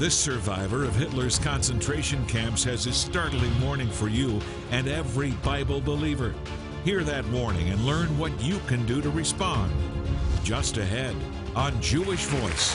[0.00, 5.78] This survivor of Hitler's concentration camps has a startling warning for you and every Bible
[5.82, 6.34] believer.
[6.86, 9.70] Hear that warning and learn what you can do to respond.
[10.42, 11.14] Just ahead
[11.54, 12.72] on Jewish Voice.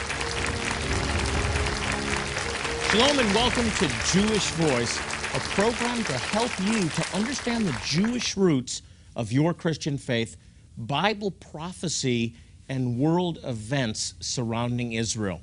[2.91, 5.00] Shalom and welcome to Jewish Voice,
[5.34, 8.84] a program to help you to understand the Jewish roots
[9.16, 10.38] of your Christian faith,
[10.78, 12.36] Bible prophecy,
[12.70, 15.42] and world events surrounding Israel.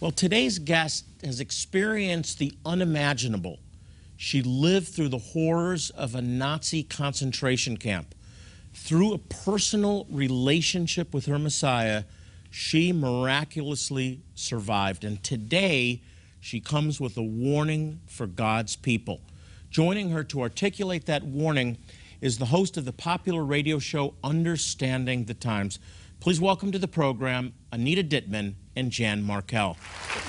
[0.00, 3.58] Well, today's guest has experienced the unimaginable.
[4.16, 8.14] She lived through the horrors of a Nazi concentration camp.
[8.72, 12.04] Through a personal relationship with her Messiah,
[12.48, 15.02] she miraculously survived.
[15.02, 16.00] And today,
[16.38, 19.20] she comes with a warning for God's people.
[19.68, 21.76] Joining her to articulate that warning
[22.20, 25.80] is the host of the popular radio show Understanding the Times.
[26.20, 29.76] Please welcome to the program Anita Dittman and Jan Markell.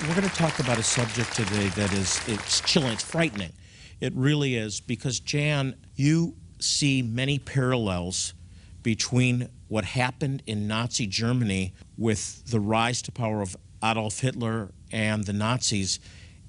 [0.02, 3.52] We're going to talk about a subject today that is it's chilling, it's frightening.
[4.00, 8.34] It really is because Jan, you see many parallels
[8.82, 15.24] between what happened in Nazi Germany with the rise to power of Adolf Hitler and
[15.24, 16.00] the Nazis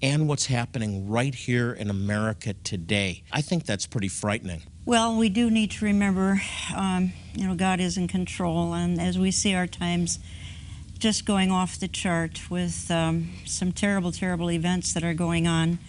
[0.02, 3.24] and what's happening right here in America today.
[3.32, 4.64] I think that's pretty frightening.
[4.86, 6.42] Well, we do need to remember,
[6.76, 10.18] um, you know, God is in control, and as we see our times
[11.02, 15.80] just going off the chart with um, some terrible, terrible events that are going on.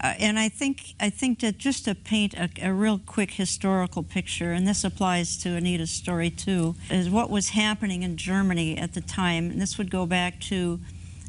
[0.00, 4.02] Uh, and I think I think that just to paint a, a, real quick historical
[4.02, 8.94] picture, and this applies to Anita's story too, is what was happening in Germany at
[8.94, 9.52] the time.
[9.52, 10.80] And this would go back to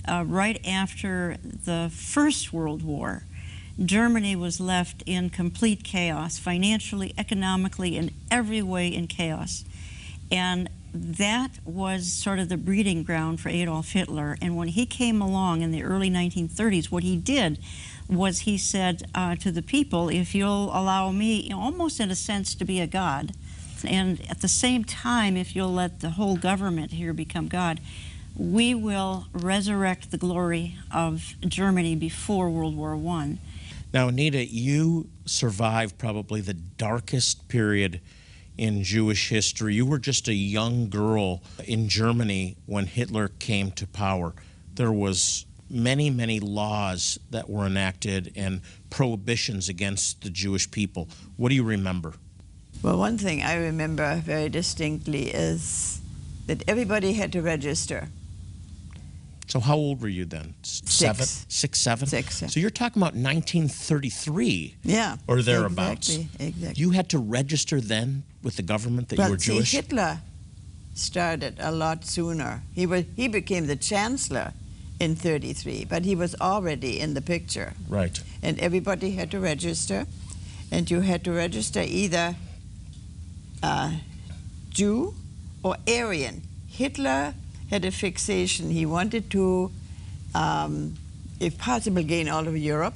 [0.07, 3.25] uh, right after the First World War.
[3.79, 9.65] Germany was left in complete chaos, financially, economically, in every way in chaos.
[10.31, 14.37] And that was sort of the breeding ground for Adolf Hitler.
[14.41, 17.57] And when he came along in the early 1930s, what he did
[18.09, 22.53] was he said uh, to the people, if you'll allow me, almost in a sense,
[22.55, 23.31] to be a god,
[23.85, 27.79] and at the same time, if you'll let the whole government here become God,
[28.35, 33.37] we will resurrect the glory of Germany before World War I.
[33.93, 37.99] Now, Anita, you survived probably the darkest period
[38.57, 39.75] in Jewish history.
[39.75, 44.33] You were just a young girl in Germany when Hitler came to power.
[44.75, 51.09] There was many, many laws that were enacted and prohibitions against the Jewish people.
[51.37, 52.13] What do you remember?
[52.81, 56.01] Well, one thing I remember very distinctly is
[56.47, 58.09] that everybody had to register.
[59.47, 60.53] So how old were you then?
[60.63, 62.07] Seven, six, six, seven.
[62.07, 62.43] Six.
[62.51, 64.75] So you're talking about 1933.
[64.83, 65.17] Yeah.
[65.27, 66.15] Or thereabouts.
[66.15, 66.47] Exactly.
[66.47, 66.81] Exactly.
[66.81, 69.71] You had to register then with the government that but you were see, Jewish.
[69.71, 70.19] Hitler
[70.93, 72.61] started a lot sooner.
[72.73, 74.53] He was he became the chancellor
[74.99, 77.73] in 33, but he was already in the picture.
[77.89, 78.21] Right.
[78.41, 80.05] And everybody had to register,
[80.71, 82.35] and you had to register either
[83.61, 83.97] uh,
[84.69, 85.13] Jew
[85.63, 86.41] or Aryan.
[86.67, 87.33] Hitler
[87.73, 88.69] had a fixation.
[88.69, 89.71] He wanted to,
[90.35, 90.93] um,
[91.39, 92.93] if possible, gain all of Europe.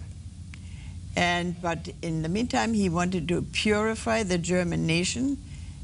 [1.16, 5.38] And, but in the meantime, he wanted to purify the German nation,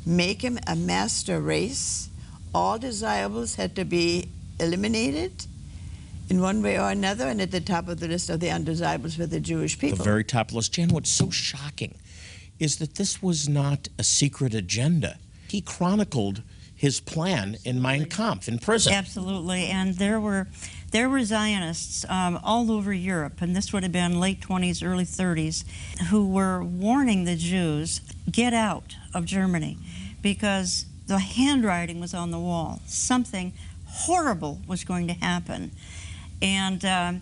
[0.06, 2.08] make him a master race.
[2.53, 5.48] All desirables had to be eliminated
[6.30, 9.18] in one way or another, and at the top of the list of the undesirables
[9.18, 9.98] were the Jewish people.
[9.98, 10.72] The very top list.
[10.74, 11.96] Jan, what's so shocking
[12.59, 15.18] is that this was not a secret agenda.
[15.48, 16.44] He chronicled
[16.84, 18.92] his plan in Mein Kampf in prison.
[18.92, 20.48] Absolutely, and there were
[20.92, 25.06] there were Zionists um, all over Europe, and this would have been late 20s, early
[25.06, 25.64] 30s,
[26.10, 29.78] who were warning the Jews get out of Germany
[30.22, 32.82] because the handwriting was on the wall.
[32.86, 33.54] Something
[33.86, 35.72] horrible was going to happen,
[36.42, 36.84] and.
[36.84, 37.22] Um,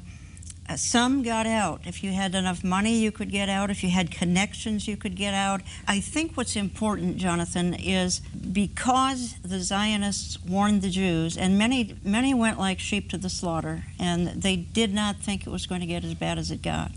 [0.71, 1.81] Uh, some got out.
[1.83, 3.69] If you had enough money, you could get out.
[3.69, 5.59] If you had connections, you could get out.
[5.85, 12.33] I think what's important, Jonathan, is because the Zionists warned the Jews, and many, many
[12.33, 15.87] went like sheep to the slaughter, and they did not think it was going to
[15.87, 16.93] get as bad as it got.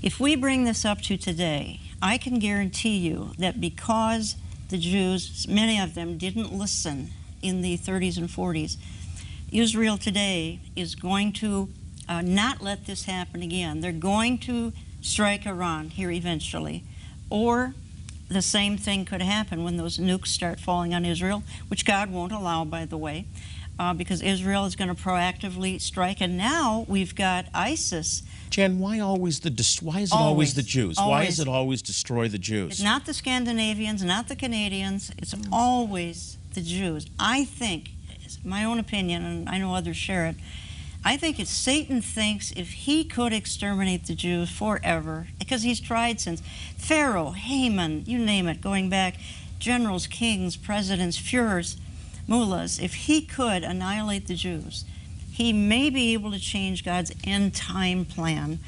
[0.00, 4.36] If we bring this up to today, I can guarantee you that because
[4.68, 7.10] the Jews, many of them, didn't listen
[7.42, 8.76] in the 30s and 40s,
[9.50, 11.70] Israel today is going to
[12.08, 13.80] uh, not let this happen again.
[13.80, 16.84] They're going to strike Iran here eventually,
[17.30, 17.74] or
[18.28, 22.32] the same thing could happen when those nukes start falling on Israel, which God won't
[22.32, 23.26] allow, by the way,
[23.78, 26.20] uh, because Israel is going to proactively strike.
[26.20, 28.22] And now we've got ISIS.
[28.50, 29.50] Jan, why always the
[29.82, 30.98] why is it always, always the Jews?
[30.98, 31.10] Always.
[31.10, 32.72] Why is it always destroy the Jews?
[32.72, 35.12] It's not the Scandinavians, not the Canadians.
[35.18, 37.06] It's always the Jews.
[37.18, 37.90] I think,
[38.24, 40.36] it's my own opinion, and I know others share it,
[41.04, 46.20] I think it's Satan thinks if he could exterminate the Jews forever, because he's tried
[46.20, 46.42] since
[46.76, 49.14] Pharaoh, Haman, you name it, going back,
[49.58, 51.76] generals, kings, presidents, Fuhrers,
[52.26, 54.84] mullahs, if he could annihilate the Jews,
[55.32, 58.58] he may be able to change God's end time plan,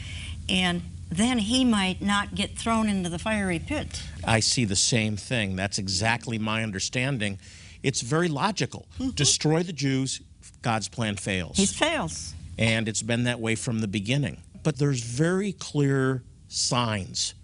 [0.48, 4.02] and then he might not get thrown into the fiery pit.
[4.24, 5.56] I see the same thing.
[5.56, 7.38] That's exactly my understanding.
[7.82, 8.86] It's very logical.
[8.98, 9.10] Mm-hmm.
[9.10, 10.20] Destroy the Jews,
[10.62, 11.56] God's plan fails.
[11.56, 12.34] He fails.
[12.58, 14.38] and it's been that way from the beginning.
[14.62, 17.34] But there's very clear signs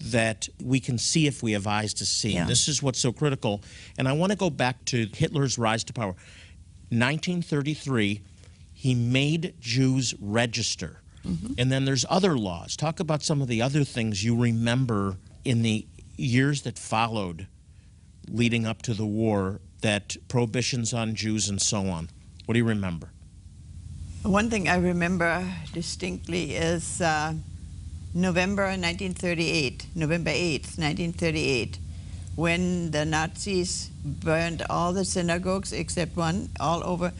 [0.00, 2.34] that we can see if we have eyes to see.
[2.34, 2.44] Yeah.
[2.44, 3.62] This is what's so critical.
[3.96, 6.14] And I want to go back to Hitler's rise to power.
[6.90, 8.20] 1933,
[8.74, 11.00] he made Jews register.
[11.26, 11.54] Mm-hmm.
[11.58, 12.76] And then there's other laws.
[12.76, 15.86] Talk about some of the other things you remember in the
[16.16, 17.46] years that followed
[18.28, 22.08] leading up to the war that prohibitions on Jews and so on.
[22.46, 23.10] What do you remember?
[24.22, 27.34] One thing I remember distinctly is uh,
[28.14, 31.78] November 1938, November 8th, 1938,
[32.34, 37.12] when the Nazis burned all the synagogues except one all over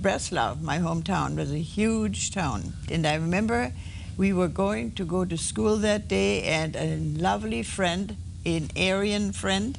[0.00, 2.74] Breslau, my hometown, was a huge town.
[2.90, 3.72] And I remember
[4.16, 9.32] we were going to go to school that day, and a lovely friend, an Aryan
[9.32, 9.78] friend,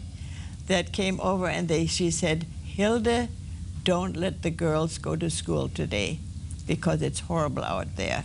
[0.67, 3.29] that came over and they, she said, Hilda,
[3.83, 6.19] don't let the girls go to school today
[6.67, 8.23] because it's horrible out there.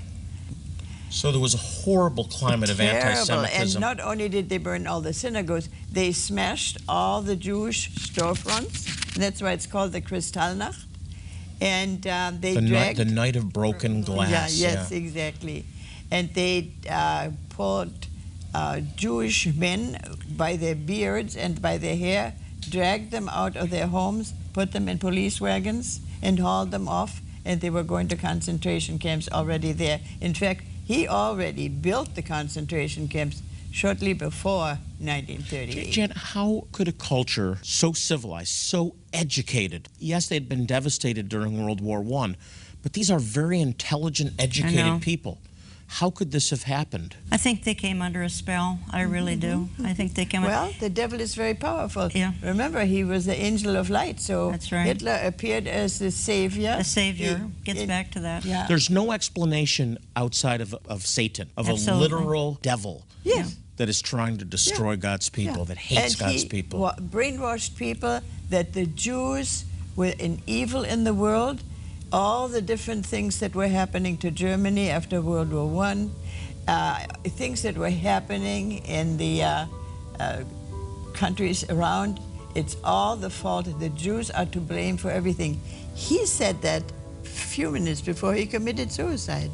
[1.10, 3.06] So there was a horrible climate of Terrible.
[3.06, 3.60] anti-Semitism.
[3.60, 9.14] And not only did they burn all the synagogues, they smashed all the Jewish storefronts.
[9.14, 10.84] And that's why it's called the Kristallnacht.
[11.60, 12.98] And um, they the, night, dragged.
[12.98, 14.58] the night of broken glass.
[14.58, 15.66] Yeah, yes, exactly.
[16.10, 18.06] And they uh, pulled
[18.54, 19.99] uh, Jewish men
[20.37, 24.88] by their beards and by their hair, dragged them out of their homes, put them
[24.88, 27.20] in police wagons, and hauled them off.
[27.44, 30.00] And they were going to concentration camps already there.
[30.20, 35.90] In fact, he already built the concentration camps shortly before 1938.
[35.90, 41.81] Jan, how could a culture so civilized, so educated, yes, they'd been devastated during World
[41.81, 42.37] War One,
[42.82, 45.38] but these are very intelligent, educated people.
[46.00, 47.16] How could this have happened?
[47.30, 48.78] I think they came under a spell.
[48.90, 49.54] I really do.
[49.68, 49.86] Mm-hmm.
[49.86, 50.42] I think they came.
[50.42, 52.08] Well, the devil is very powerful.
[52.14, 52.32] Yeah.
[52.42, 54.86] Remember, he was the angel of light, so That's right.
[54.86, 56.76] Hitler appeared as the savior.
[56.78, 58.44] the Savior In- gets in- back to that.
[58.46, 58.64] Yeah.
[58.66, 62.06] There's no explanation outside of, of Satan, of Absolutely.
[62.06, 63.56] a literal devil Yes.
[63.76, 65.64] that is trying to destroy God's people, Yeah.
[65.64, 66.80] that hates and God's he people.
[66.80, 71.62] wa- brainwashed people that the Jews were an evil in the world.
[72.12, 76.10] All the different things that were happening to Germany after World War One,
[76.68, 79.66] uh, things that were happening in the uh,
[80.20, 80.42] uh,
[81.14, 82.20] countries around.
[82.54, 83.66] It's all the fault.
[83.80, 85.58] The Jews are to blame for everything.
[85.94, 86.82] He said that
[87.24, 89.50] a few minutes before he committed suicide.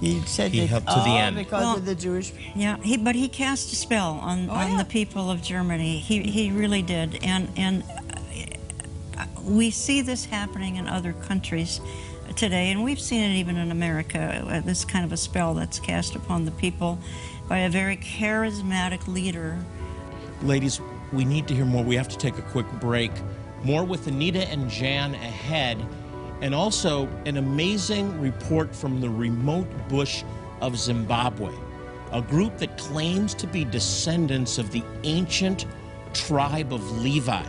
[0.00, 1.36] He said He it's helped to the end.
[1.36, 4.72] because Well, of the Jewish Yeah, he, but he cast a spell on, Oh, on
[4.72, 4.78] yeah.
[4.78, 5.98] the people of Germany.
[5.98, 7.18] He, he really did.
[7.24, 7.82] And, and
[9.46, 11.80] we see this happening in other countries
[12.34, 15.78] today, and we've seen it even in America, uh, this kind of a spell that's
[15.78, 16.98] cast upon the people
[17.48, 19.56] by a very charismatic leader.
[20.42, 20.80] Ladies,
[21.12, 21.84] we need to hear more.
[21.84, 23.12] We have to take a quick break.
[23.62, 25.78] More with Anita and Jan ahead,
[26.42, 30.24] and also an amazing report from the remote bush
[30.60, 31.54] of Zimbabwe,
[32.12, 35.66] a group that claims to be descendants of the ancient
[36.12, 37.42] tribe of Levi,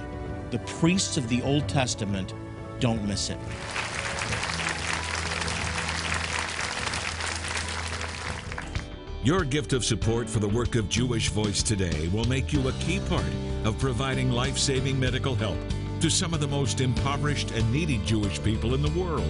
[0.51, 2.33] the priests of the Old Testament.
[2.79, 3.37] Don't miss it.
[9.23, 12.71] Your gift of support for the work of Jewish Voice today will make you a
[12.73, 13.25] key part
[13.65, 15.57] of providing life saving medical help
[15.99, 19.29] to some of the most impoverished and needy Jewish people in the world.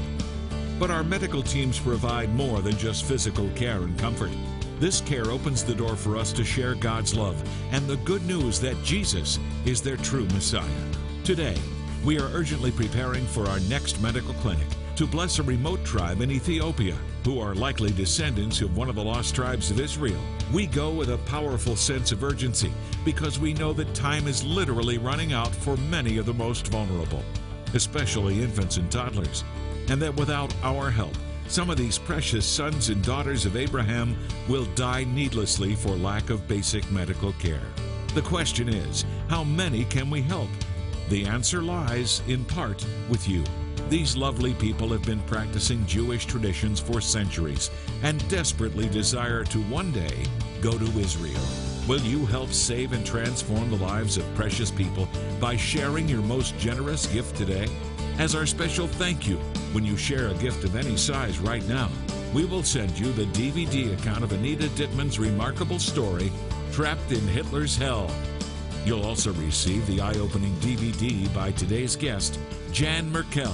[0.78, 4.30] But our medical teams provide more than just physical care and comfort.
[4.80, 8.60] This care opens the door for us to share God's love and the good news
[8.60, 10.97] that Jesus is their true Messiah.
[11.28, 11.58] Today,
[12.06, 14.66] we are urgently preparing for our next medical clinic
[14.96, 19.04] to bless a remote tribe in Ethiopia who are likely descendants of one of the
[19.04, 20.22] lost tribes of Israel.
[20.54, 22.72] We go with a powerful sense of urgency
[23.04, 27.26] because we know that time is literally running out for many of the most vulnerable,
[27.74, 29.44] especially infants and toddlers,
[29.90, 31.18] and that without our help,
[31.50, 34.16] some of these precious sons and daughters of Abraham
[34.48, 37.68] will die needlessly for lack of basic medical care.
[38.14, 40.48] The question is, how many can we help?
[41.10, 43.44] The answer lies, in part, with you.
[43.90, 47.72] These lovely people have been practicing Jewish traditions for centuries
[48.04, 50.26] and desperately desire to one day
[50.62, 51.40] go to Israel.
[51.88, 55.08] Will you help save and transform the lives of precious people
[55.40, 57.68] by sharing your most generous gift today?
[58.20, 59.38] As our special thank you,
[59.72, 61.90] when you share a gift of any size right now,
[62.34, 66.30] we will send you the DVD account of Anita Dittman's remarkable story,
[66.74, 68.12] Trapped in Hitler's Hell.
[68.88, 72.40] You'll also receive the eye opening DVD by today's guest,
[72.72, 73.54] Jan Markell,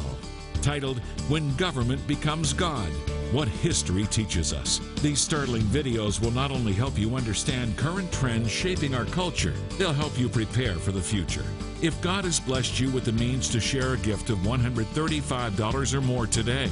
[0.61, 2.87] titled When Government Becomes God
[3.31, 4.79] What History Teaches Us.
[5.01, 9.91] These startling videos will not only help you understand current trends shaping our culture, they'll
[9.91, 11.45] help you prepare for the future.
[11.81, 16.01] If God has blessed you with the means to share a gift of $135 or
[16.01, 16.69] more today,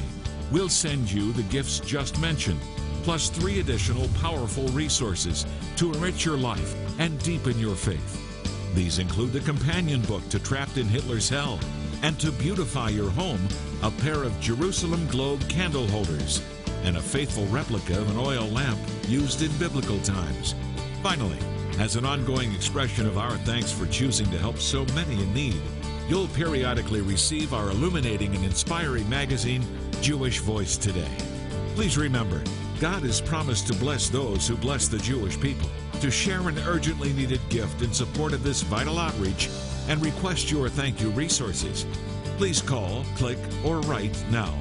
[0.52, 2.60] we'll send you the gifts just mentioned,
[3.02, 8.31] plus three additional powerful resources to enrich your life and deepen your faith.
[8.74, 11.60] These include the companion book to Trapped in Hitler's Hell,
[12.04, 13.46] and to beautify your home,
[13.84, 16.42] a pair of Jerusalem Globe candle holders,
[16.84, 20.56] and a faithful replica of an oil lamp used in biblical times.
[21.04, 21.38] Finally,
[21.80, 25.62] as an ongoing expression of our thanks for choosing to help so many in need,
[26.08, 29.64] you'll periodically receive our illuminating and inspiring magazine,
[30.02, 31.12] Jewish Voice Today.
[31.76, 32.42] Please remember,
[32.80, 35.70] God has promised to bless those who bless the Jewish people.
[36.02, 39.50] To share an urgently needed gift in support of this vital outreach
[39.88, 41.86] and request your thank you resources,
[42.38, 44.52] please call, click, or write now.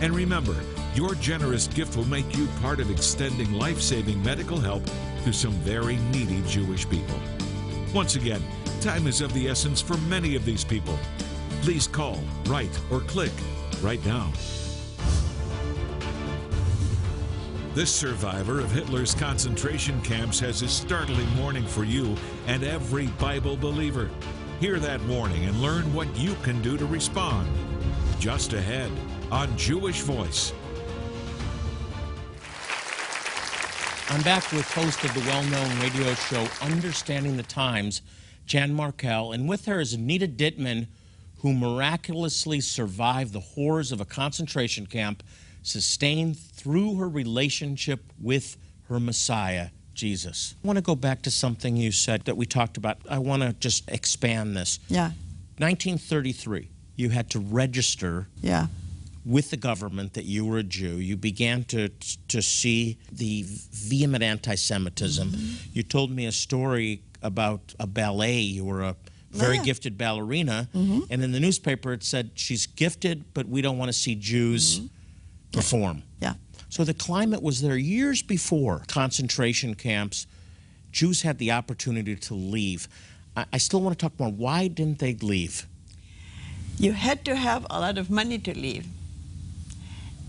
[0.00, 0.56] And remember,
[0.96, 4.82] your generous gift will make you part of extending life saving medical help
[5.22, 7.20] to some very needy Jewish people.
[7.92, 8.42] Once again,
[8.80, 10.98] time is of the essence for many of these people.
[11.62, 13.32] Please call, write, or click
[13.80, 14.32] right now.
[17.74, 22.16] This survivor of Hitler's concentration camps has a startling warning for you
[22.46, 24.10] and every Bible believer.
[24.60, 27.48] Hear that warning and learn what you can do to respond.
[28.20, 28.92] Just ahead
[29.32, 30.52] on Jewish Voice.
[34.08, 38.02] I'm back with host of the well-known radio show Understanding the Times,
[38.46, 40.86] Jan Markell, and with her is Anita Dittman,
[41.38, 45.24] who miraculously survived the horrors of a concentration camp,
[45.64, 48.56] sustained through her relationship with
[48.88, 50.54] her Messiah, Jesus.
[50.62, 52.98] I want to go back to something you said that we talked about.
[53.08, 54.78] I want to just expand this.
[54.88, 55.10] Yeah,
[55.58, 58.66] 1933, you had to register yeah,
[59.24, 61.88] with the government that you were a Jew, you began to
[62.28, 65.28] to see the vehement anti-Semitism.
[65.30, 65.70] Mm-hmm.
[65.72, 68.38] You told me a story about a ballet.
[68.40, 68.96] You were a
[69.30, 69.62] very Yeah.
[69.64, 71.00] gifted ballerina, mm-hmm.
[71.10, 74.78] and in the newspaper it said she's gifted, but we don't want to see Jews
[74.78, 74.86] mm-hmm.
[75.54, 76.02] Perform.
[76.20, 76.34] yeah.
[76.68, 80.26] So the climate was there years before concentration camps.
[80.90, 82.88] Jews had the opportunity to leave.
[83.36, 84.30] I, I still want to talk more.
[84.30, 85.66] Why didn't they leave?
[86.78, 88.86] You had to have a lot of money to leave.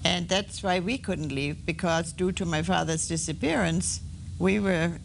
[0.03, 4.01] And that's why we couldn't leave, because due to my father's disappearance,
[4.37, 4.99] we were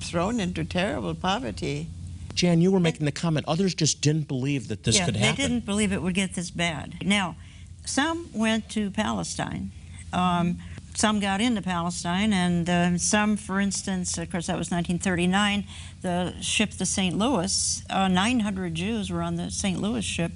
[0.00, 1.86] thrown into terrible poverty.
[2.34, 5.36] Jan, you were making the comment others just didn't believe that this yeah, could happen.
[5.36, 6.96] they didn't believe it would get this bad.
[7.06, 7.36] Now,
[7.84, 9.72] some went to Palestine.
[10.12, 10.58] Um,
[10.94, 15.64] some got into Palestine, and uh, some, for instance, of course, that was 1939,
[16.02, 17.16] the ship, the St.
[17.16, 19.80] Louis, uh, 900 Jews were on the St.
[19.80, 20.32] Louis ship,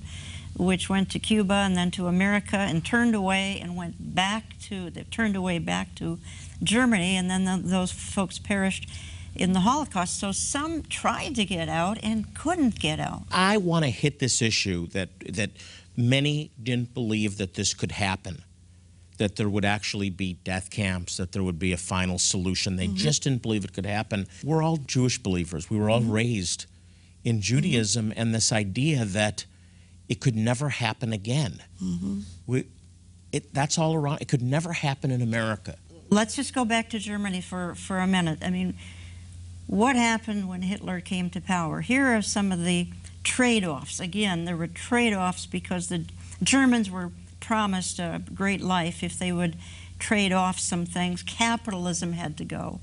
[0.57, 4.89] which went to Cuba and then to America and turned away and went back to,
[4.89, 6.19] they turned away back to
[6.63, 8.89] Germany, and then the, those folks perished
[9.35, 10.19] in the Holocaust.
[10.19, 13.25] So some tried to get out and couldn't get out.
[13.31, 15.51] I want to hit this issue that that
[15.97, 18.45] many didn't believe that this could happen,
[19.19, 22.77] that there would actually be death camps, that there would be a final solution.
[22.77, 22.97] They mm-hmm.
[22.97, 24.27] just didn't believe it could happen.
[24.45, 25.71] We're all Jewish believers.
[25.71, 26.13] We were all mm-hmm.
[26.13, 26.67] raised
[27.25, 29.47] in Judaism and this idea that
[30.09, 31.63] it could never happen again.
[31.83, 32.21] Mm-hmm.
[32.47, 32.67] We,
[33.33, 34.21] it, that's all around.
[34.21, 35.77] It could never happen in America.
[36.11, 38.39] let's just go back to Germany for, for a minute.
[38.43, 38.75] I mean,
[39.67, 41.81] what happened when Hitler came to power?
[41.81, 42.89] Here are some of the
[43.27, 43.99] trade offs.
[43.99, 46.05] Again, there were trade offs because the
[46.43, 49.57] Germans were promised a great life if they would
[49.99, 51.25] trade off some things.
[51.25, 52.81] Capitalism had to go.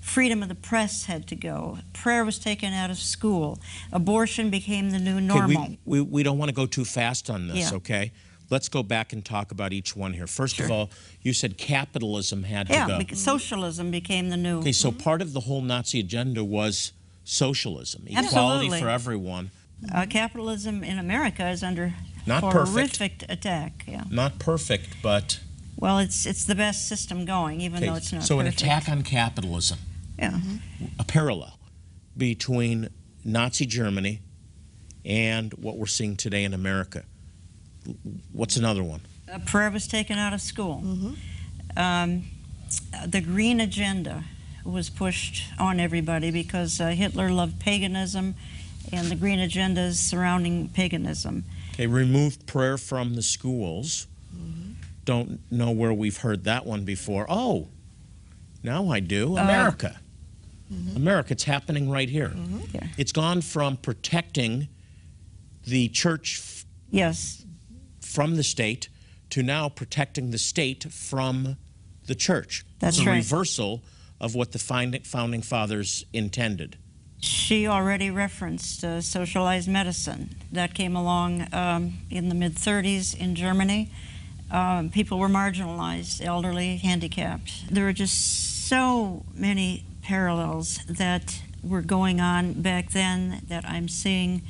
[0.00, 1.78] Freedom of the press had to go.
[1.92, 3.58] Prayer was taken out of school.
[3.92, 5.68] Abortion became the new Okay, normal.
[5.84, 7.76] we, we, we don't want to go too fast on this, Yeah.
[7.76, 8.12] okay?
[8.50, 10.26] Let's go back and talk about each one here.
[10.26, 10.90] First of all,
[11.22, 12.98] you said capitalism had to yeah, go.
[12.98, 14.58] because socialism became the new.
[14.58, 14.98] Okay, so mm-hmm.
[14.98, 16.92] part of the whole Nazi agenda was
[17.24, 19.50] socialism, equality for everyone.
[19.92, 21.94] Uh, capitalism in America is under
[22.26, 22.68] Not perfect.
[22.68, 23.84] horrific attack.
[23.86, 24.04] Yeah.
[24.10, 25.40] Not perfect, but
[25.76, 28.62] Well, it's it's the best system going, even okay, though it's not so perfect.
[28.62, 29.78] an attack on capitalism,
[30.18, 30.40] Yeah.
[30.98, 31.58] a parallel
[32.16, 32.88] between
[33.24, 34.20] Nazi Germany
[35.04, 37.04] and what we're seeing today in America.
[38.32, 39.00] What's another one?
[39.30, 40.82] Uh, prayer was taken out of school.
[41.76, 42.24] Um,
[43.06, 44.24] the green agenda
[44.64, 48.34] was pushed on everybody because uh, Hitler loved paganism
[48.92, 51.44] and the green agendas surrounding paganism.
[51.72, 54.06] Okay, removed prayer from the schools.
[54.34, 54.72] Mm-hmm.
[55.04, 57.26] Don't know where we've heard that one before.
[57.28, 57.68] Oh,
[58.62, 59.36] now I do.
[59.36, 60.00] Uh, America.
[60.72, 60.96] Mm-hmm.
[60.96, 62.28] America, it's happening right here.
[62.28, 62.60] Mm-hmm.
[62.72, 62.86] Yeah.
[62.96, 64.68] It's gone from protecting
[65.66, 67.44] the church f- Yes,
[68.00, 68.88] from the state
[69.30, 71.56] to now protecting the state from
[72.06, 72.64] the church.
[72.78, 73.16] That's it's a right.
[73.16, 73.82] reversal
[74.20, 76.78] of what the founding fathers intended.
[77.24, 80.34] She already referenced uh, socialized medicine.
[80.52, 83.90] That came along um, in the mid 30s in Germany.
[84.50, 87.74] Um, people were marginalized, elderly, handicapped.
[87.74, 94.42] There were just so many parallels that were going on back then that I'm seeing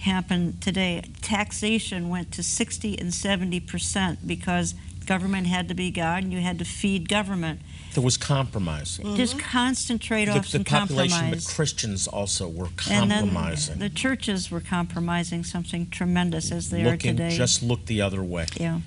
[0.00, 1.02] happen today.
[1.20, 4.74] Taxation went to 60 and 70 percent because
[5.06, 7.60] government had to be God and you had to feed government.
[7.94, 8.34] There was mm-hmm.
[8.34, 8.98] compromise.
[9.16, 11.46] Just constant The, trade-offs the and population, compromise.
[11.46, 13.78] but Christians also were and then compromising.
[13.78, 17.36] the churches were compromising something tremendous as they are today.
[17.36, 18.46] just look the other way.
[18.56, 18.80] yeah.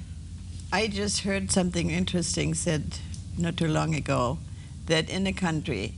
[0.74, 2.98] I just heard something interesting said
[3.38, 4.40] not too long ago
[4.88, 5.94] that in a country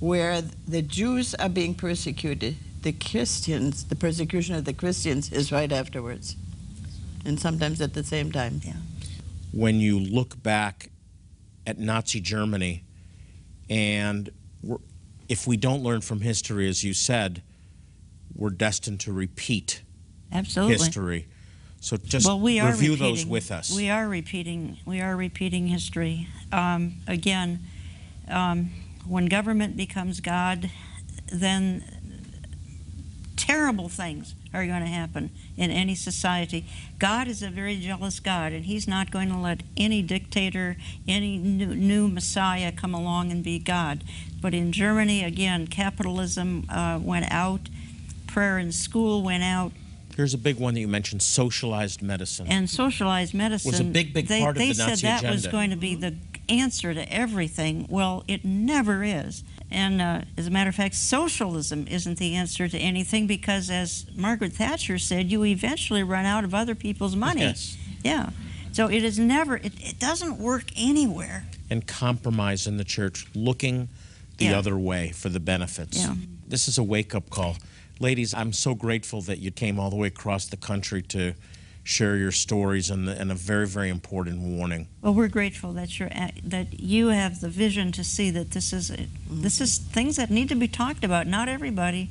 [0.00, 5.70] where the Jews are being persecuted, the Christians, the persecution of the Christians is right
[5.70, 6.36] afterwards.
[7.24, 8.60] And sometimes at the same time.
[8.64, 8.74] Yeah.
[9.52, 10.90] when you look back
[11.68, 12.82] at Nazi Germany,
[13.68, 14.30] and
[14.62, 14.78] we're,
[15.28, 17.42] if we don't learn from history, as you said,
[18.34, 19.82] we're destined to repeat
[20.32, 20.76] Absolutely.
[20.78, 21.26] history.
[21.80, 23.70] So just well, we are review repeating, those with us.
[23.76, 24.78] We are repeating.
[24.86, 26.26] We are repeating history.
[26.50, 27.60] Um, again,
[28.28, 28.70] um,
[29.06, 30.70] when government becomes God,
[31.30, 31.84] then
[33.36, 36.64] terrible things are going to happen in any society.
[36.98, 41.36] God is a very jealous God, and He's not going to let any dictator, any
[41.36, 44.04] new, new Messiah come along and be God.
[44.40, 47.68] But in Germany, again, capitalism uh, went out,
[48.26, 49.72] prayer in school went out,
[50.18, 52.48] Here's a big one that you mentioned: socialized medicine.
[52.48, 54.90] and socialized medicine was a big, big they, part of the Nazi agenda.
[54.90, 56.16] they said that was going to be the
[56.48, 61.86] answer to everything well it never is and uh, as a matter of fact socialism
[61.88, 66.54] isn't the answer to anything because as margaret thatcher said you eventually run out of
[66.54, 67.76] other people's money Yes.
[68.02, 68.30] yeah
[68.72, 73.88] so it is never it, it doesn't work anywhere and compromise in the church, looking
[74.38, 74.58] the Yeah.
[74.58, 75.98] other way for the benefits.
[75.98, 76.14] Yeah.
[76.46, 77.56] This is a wake up call.
[78.00, 81.34] Ladies, I'm so grateful that you came all the way across the country to
[81.88, 84.86] share your stories and, and a very, very important warning.
[85.00, 88.74] well we're grateful that you're at, that you have the vision to see that this
[88.74, 88.92] is
[89.30, 92.10] this is things that need to be talked about not everybody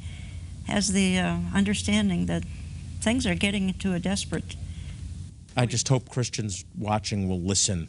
[0.65, 2.43] has the uh, understanding that
[3.01, 4.55] things are getting to a desperate
[5.55, 7.87] I just hope Christians watching will listen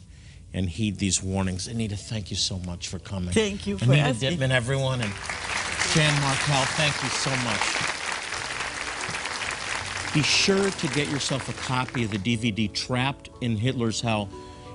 [0.53, 1.67] and heed these warnings.
[1.67, 3.31] Anita, thank you so much for coming.
[3.31, 4.39] Thank you for Anita asking.
[4.39, 5.13] Dittman, everyone, and
[5.93, 7.98] Jan Markell, thank you so much.
[10.11, 14.27] Be sure to get yourself a copy of the DVD Trapped in Hitler's Hell.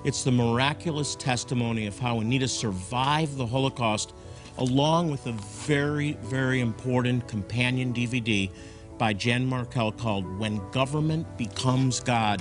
[0.05, 4.15] It's the miraculous testimony of how Anita survived the Holocaust,
[4.59, 8.49] along with a very, very important companion DVD
[8.97, 12.41] by Jan Markell called When Government Becomes God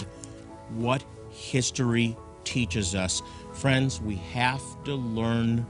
[0.75, 3.23] What History Teaches Us.
[3.53, 5.65] Friends, we have to learn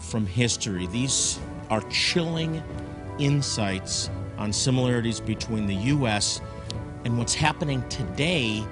[0.00, 0.86] from history.
[0.88, 1.38] These
[1.70, 2.62] are chilling
[3.18, 4.10] insights
[4.42, 6.40] on similarities between the U.S.
[7.04, 8.64] and what's happening today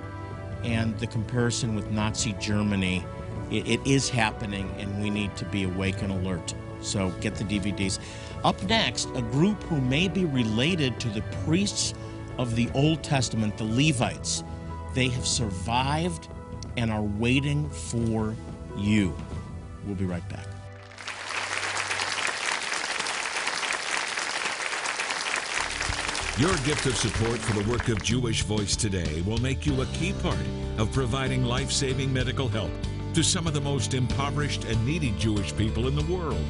[0.65, 3.05] and the comparison with Nazi Germany.
[3.53, 6.55] It, it is happening, and we need to be awake and alert.
[6.81, 8.01] So get the DVDs.
[8.43, 11.95] Up next, a group who may be related to the priests
[12.37, 14.43] of the Old Testament, the Levites.
[14.93, 16.27] They have survived
[16.77, 18.35] and are waiting for
[18.77, 19.15] you.
[19.87, 20.50] We'll be right back.
[26.41, 29.87] Your gift of support for the work of Jewish Voice today will make you a
[29.89, 30.39] key part
[30.79, 32.71] of providing life saving medical help
[33.13, 36.43] to some of the most impoverished and needy Jewish people in the world.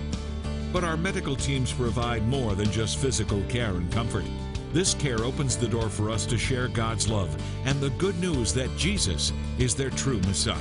[0.73, 4.25] But our medical teams provide more than just physical care and comfort.
[4.73, 8.55] This care opens the door for us to share God's love and the good news
[8.55, 10.57] that Jesus is their true Messiah.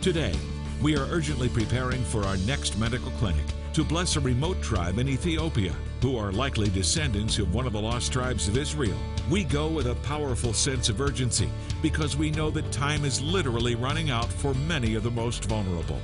[0.00, 0.34] Today,
[0.82, 5.08] we are urgently preparing for our next medical clinic to bless a remote tribe in
[5.08, 8.98] Ethiopia who are likely descendants of one of the lost tribes of Israel.
[9.30, 11.48] We go with a powerful sense of urgency
[11.80, 15.98] because we know that time is literally running out for many of the most vulnerable,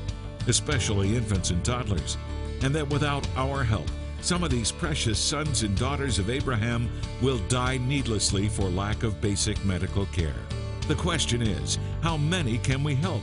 [0.48, 2.16] especially infants and toddlers,
[2.62, 3.90] and that without our help,
[4.22, 9.20] some of these precious sons and daughters of Abraham will die needlessly for lack of
[9.20, 10.40] basic medical care.
[10.88, 13.22] The question is, how many can we help?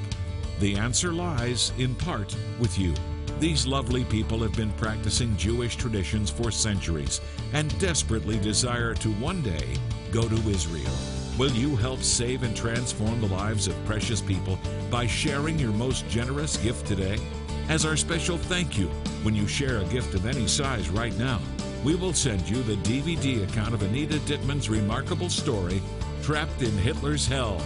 [0.60, 2.94] The answer lies, in part, with you.
[3.40, 7.22] These lovely people have been practicing Jewish traditions for centuries
[7.54, 9.76] and desperately desire to one day
[10.12, 10.92] go to Israel.
[11.38, 14.58] Will you help save and transform the lives of precious people
[14.90, 17.20] by sharing your most generous gift today?
[17.70, 18.88] As our special thank you,
[19.22, 21.40] when you share a gift of any size right now,
[21.84, 25.80] we will send you the DVD account of Anita Dittman's remarkable story,
[26.24, 27.62] Trapped in Hitler's Hell.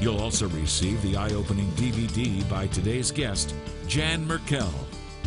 [0.00, 3.52] You'll also receive the eye opening DVD by today's guest,
[3.92, 4.72] Jan Markell,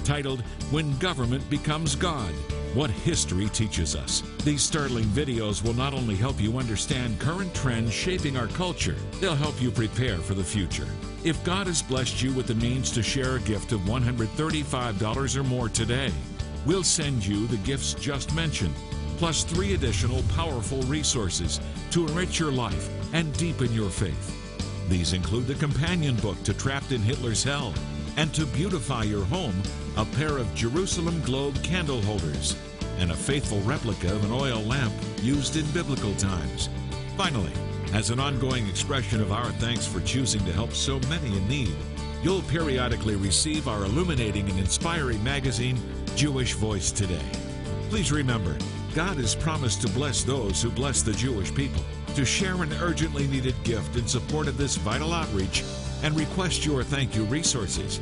[0.06, 2.34] titled When Government Becomes God
[2.73, 4.23] what history teaches us.
[4.43, 9.36] These startling videos will not only help you understand current trends shaping our culture, they'll
[9.36, 10.88] help you prepare for the future.
[11.23, 15.43] If God has blessed you with the means to share a gift of $135 or
[15.43, 16.12] more today,
[16.65, 18.73] we'll send you the gifts just mentioned,
[19.17, 21.60] plus three additional powerful resources
[21.91, 24.89] to enrich your life and deepen your faith.
[24.89, 27.71] These include the companion book to Trapped in Hitler's Hell
[28.17, 29.62] and to beautify your home,
[29.97, 32.56] a pair of Jerusalem Globe candle holders
[32.97, 36.69] and a faithful replica of an oil lamp used in biblical times.
[37.17, 37.51] Finally,
[37.93, 41.75] as an ongoing expression of our thanks for choosing to help so many in need,
[42.23, 45.78] you'll periodically receive our illuminating and inspiring magazine,
[46.15, 47.25] Jewish Voice Today.
[47.89, 48.58] Please remember,
[48.93, 51.84] God has promised to bless those who bless the Jewish people.
[52.15, 55.63] To share an urgently needed gift in support of this vital outreach
[56.05, 57.99] and request your thank you resources,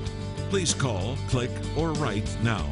[0.49, 2.69] please call, click, or write now.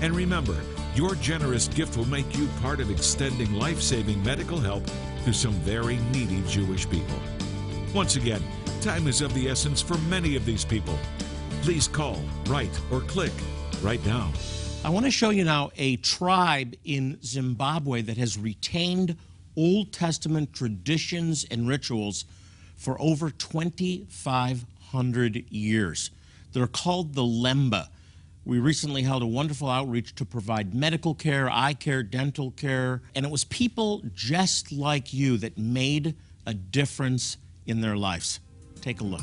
[0.00, 0.56] And remember,
[0.94, 4.82] your generous gift will make you part of extending life saving medical help
[5.26, 7.18] to some very needy Jewish people.
[7.92, 8.42] Once again,
[8.80, 10.98] time is of the essence for many of these people.
[11.60, 13.32] Please call, write, or click
[13.82, 14.32] right now.
[14.82, 19.18] I want to show you now a tribe in Zimbabwe that has retained
[19.58, 22.24] Old Testament traditions and rituals
[22.84, 26.10] for over 2,500 years.
[26.52, 27.88] They're called the Lemba.
[28.44, 33.24] We recently held a wonderful outreach to provide medical care, eye care, dental care, and
[33.24, 38.40] it was people just like you that made a difference in their lives.
[38.82, 39.22] Take a look.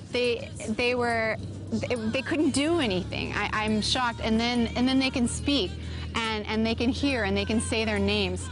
[0.11, 1.37] they they were
[1.71, 3.33] they, couldn't do anything.
[3.33, 4.19] I, am shocked.
[4.23, 5.71] And then and then they can speak,
[6.15, 8.47] and and they can hear and they can say their names.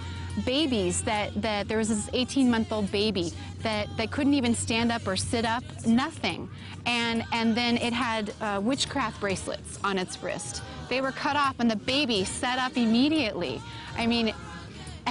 [0.45, 4.91] Babies that that there was this 18 month old baby that that couldn't even stand
[4.91, 6.49] up or sit up, nothing.
[6.85, 10.63] And and then it had uh, witchcraft bracelets on its wrist.
[10.87, 13.61] They were cut off, and the baby sat up immediately.
[13.97, 14.33] I mean,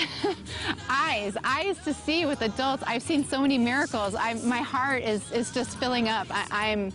[0.89, 2.83] eyes, eyes to see with adults.
[2.87, 4.15] I've seen so many miracles.
[4.15, 6.27] I, my heart is, is just filling up.
[6.31, 6.93] I, I'm,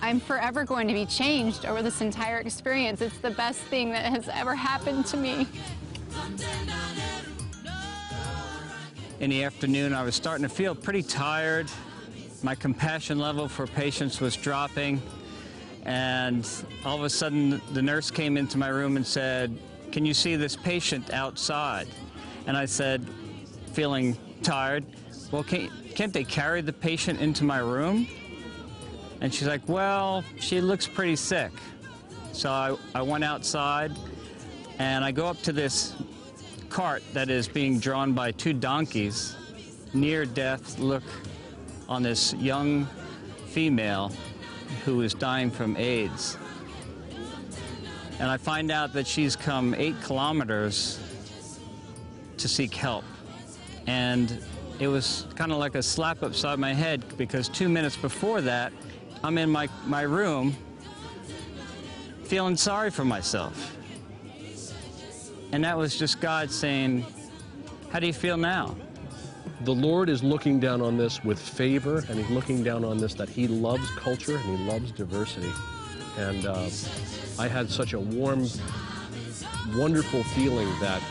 [0.00, 3.00] I'm forever going to be changed over this entire experience.
[3.00, 5.46] It's the best thing that has ever happened to me.
[9.20, 11.68] In the afternoon, I was starting to feel pretty tired.
[12.42, 15.02] My compassion level for patients was dropping.
[15.84, 16.48] And
[16.84, 19.58] all of a sudden, the nurse came into my room and said,
[19.90, 21.88] can you see this patient outside?
[22.48, 23.06] And I said,
[23.72, 24.84] feeling tired,
[25.30, 28.08] well, can't, can't they carry the patient into my room?
[29.20, 31.52] And she's like, well, she looks pretty sick.
[32.32, 33.92] So I, I went outside
[34.80, 35.94] and I go up to this
[36.68, 39.36] cart that is being drawn by two donkeys,
[39.94, 41.04] near death look
[41.88, 42.88] on this young
[43.46, 44.10] female
[44.84, 46.36] who is dying from AIDS
[48.20, 50.98] and I find out that she's come eight kilometers
[52.38, 53.04] to seek help.
[53.86, 54.42] And
[54.78, 58.72] it was kind of like a slap upside my head because two minutes before that,
[59.24, 60.56] I'm in my, my room
[62.24, 63.76] feeling sorry for myself.
[65.50, 67.04] And that was just God saying,
[67.90, 68.76] How do you feel now?
[69.62, 73.14] The Lord is looking down on this with favor, and He's looking down on this
[73.14, 75.50] that He loves culture and He loves diversity.
[76.18, 76.68] And uh,
[77.38, 78.46] I had such a warm,
[79.74, 81.02] wonderful feeling that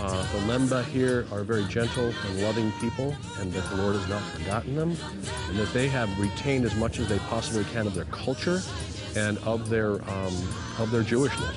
[0.00, 4.08] uh, the Lemba here are very gentle and loving people, and that the Lord has
[4.08, 4.96] not forgotten them,
[5.48, 8.62] and that they have retained as much as they possibly can of their culture
[9.14, 10.34] and of their um,
[10.78, 11.54] of their Jewishness.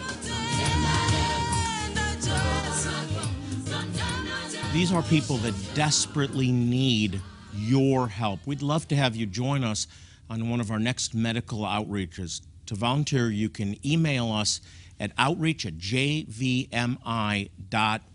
[4.73, 7.21] These are people that desperately need
[7.55, 8.41] your help.
[8.45, 9.87] We'd love to have you join us
[10.29, 12.41] on one of our next medical outreaches.
[12.65, 14.59] To volunteer, you can email us
[14.99, 16.69] at outreach at jvmi.org.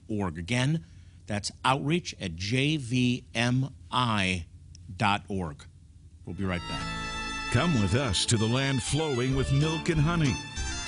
[0.09, 0.85] Again,
[1.27, 3.23] that's outreach at jvmi.org.
[6.25, 6.83] We'll be right back.
[7.53, 10.35] Come with us to the land flowing with milk and honey.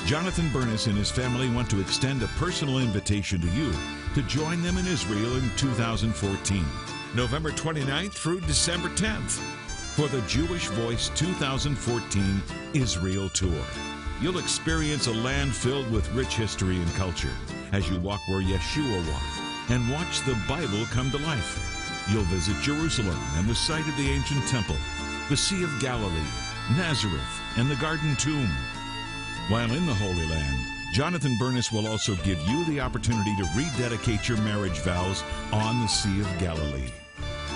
[0.06, 3.72] Jonathan Bernis and his family want to extend a personal invitation to you
[4.14, 6.64] to join them in Israel in 2014,
[7.14, 9.38] November 29th through December 10th,
[9.94, 12.42] for the Jewish Voice 2014
[12.74, 13.64] Israel Tour.
[14.20, 17.32] You'll experience a land filled with rich history and culture
[17.72, 21.58] as you walk where Yeshua walked and watch the Bible come to life.
[22.10, 24.76] You'll visit Jerusalem and the site of the ancient temple,
[25.28, 26.30] the Sea of Galilee,
[26.76, 28.50] Nazareth, and the Garden Tomb.
[29.48, 34.28] While in the Holy Land, Jonathan Bernis will also give you the opportunity to rededicate
[34.28, 36.90] your marriage vows on the Sea of Galilee.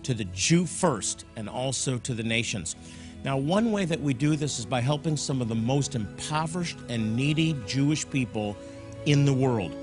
[0.05, 2.77] to the Jew first and also to the nations.
[3.25, 6.79] Now, one way that we do this is by helping some of the most impoverished
[6.88, 8.57] and needy Jewish people
[9.06, 9.74] in the world.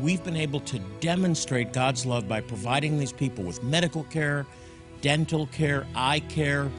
[0.00, 4.46] We've been able to demonstrate God's love by providing these people with medical care,
[5.00, 6.70] dental care, eye care,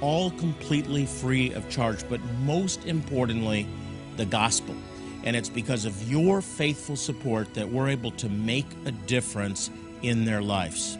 [0.00, 3.66] all completely free of charge, but most importantly,
[4.16, 4.76] the gospel.
[5.24, 9.70] And it's because of your faithful support that we're able to make a difference
[10.02, 10.98] in their lives.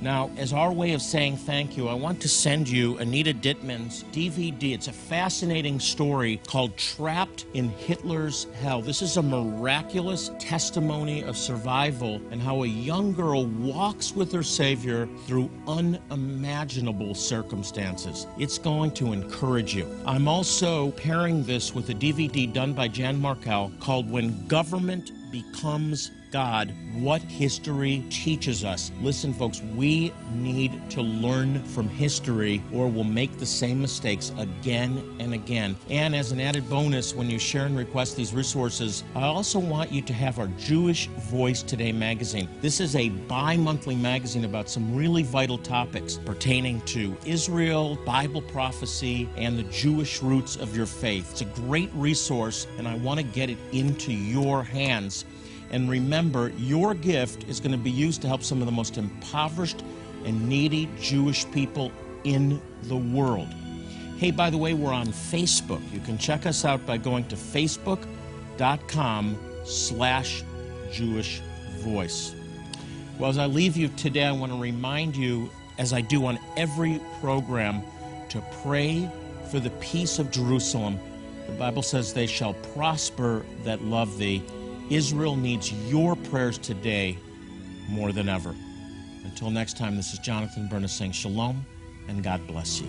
[0.00, 4.04] Now, as our way of saying thank you, I want to send you Anita Dittman's
[4.12, 4.72] DVD.
[4.74, 8.80] It's a fascinating story called Trapped in Hitler's Hell.
[8.80, 14.44] This is a miraculous testimony of survival and how a young girl walks with her
[14.44, 18.28] Savior through unimaginable circumstances.
[18.38, 19.88] It's going to encourage you.
[20.06, 26.12] I'm also pairing this with a DVD done by Jan Markell called When Government Becomes
[26.30, 28.90] God what history teaches us.
[29.00, 35.16] Listen, folks, we need to learn from history or we'll make the same mistakes again
[35.20, 35.76] and again.
[35.90, 39.92] And as an added bonus, when you share and request these resources, I also want
[39.92, 42.48] you to have our Jewish Voice Today magazine.
[42.60, 48.42] This is a bi monthly magazine about some really vital topics pertaining to Israel, Bible
[48.42, 51.30] prophecy, and the Jewish roots of your faith.
[51.30, 55.24] It's a great resource, and I want to get it into your hands.
[55.70, 58.96] And remember, your gift is going to be used to help some of the most
[58.96, 59.82] impoverished
[60.24, 61.92] and needy Jewish people
[62.24, 63.48] in the world.
[64.16, 65.80] Hey, by the way, we're on Facebook.
[65.92, 70.42] You can check us out by going to facebook.com slash
[70.90, 71.40] Jewish
[71.78, 72.34] Voice.
[73.18, 76.38] Well, as I leave you today, I want to remind you, as I do on
[76.56, 77.82] every program,
[78.30, 79.08] to pray
[79.50, 80.98] for the peace of Jerusalem.
[81.46, 84.42] The Bible says, They shall prosper that love thee.
[84.90, 87.18] Israel needs your prayers today
[87.88, 88.54] more than ever.
[89.24, 91.64] Until next time, this is Jonathan Bernis saying shalom
[92.08, 92.88] and God bless you.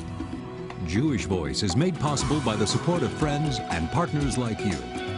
[0.88, 5.09] Jewish Voice is made possible by the support of friends and partners like you.